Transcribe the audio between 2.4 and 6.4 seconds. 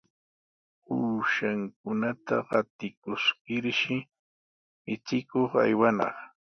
qatikuskirshi michikuq aywanaq.